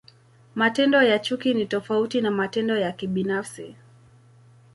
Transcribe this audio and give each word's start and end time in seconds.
Matendo 0.55 1.01
ya 1.03 1.19
chuki 1.19 1.53
ni 1.53 1.65
tofauti 1.65 2.21
na 2.21 2.31
matendo 2.31 2.77
ya 2.77 2.91
kibinafsi. 2.91 3.75